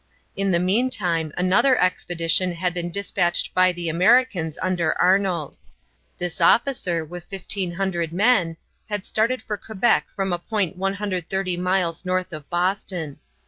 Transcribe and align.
In 0.35 0.49
the 0.49 0.57
meantime 0.57 1.31
another 1.37 1.77
expedition 1.79 2.53
had 2.53 2.73
been 2.73 2.89
dispatched 2.89 3.53
by 3.53 3.71
the 3.71 3.87
Americans 3.87 4.57
under 4.59 4.99
Arnold. 4.99 5.57
This 6.17 6.41
officer, 6.41 7.05
with 7.05 7.31
1500 7.31 8.11
men, 8.11 8.57
had 8.89 9.05
started 9.05 9.43
for 9.43 9.57
Quebec 9.57 10.07
from 10.15 10.33
a 10.33 10.39
point 10.39 10.75
130 10.75 11.55
miles 11.55 12.03
north 12.03 12.33
of 12.33 12.49
Boston. 12.49 13.19